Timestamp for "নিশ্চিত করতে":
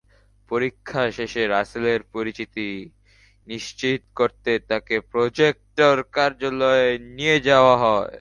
3.47-4.51